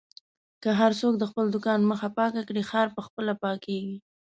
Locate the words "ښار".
2.69-2.87